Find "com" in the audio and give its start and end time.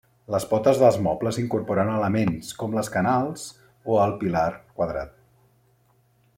2.63-2.73